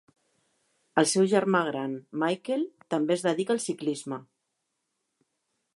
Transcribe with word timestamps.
El 1.01 1.07
seu 1.11 1.27
germà 1.33 1.61
gran 1.67 1.93
Michael 2.23 2.65
també 2.95 3.17
es 3.19 3.25
dedica 3.27 3.55
al 3.57 3.63
ciclisme. 3.69 4.21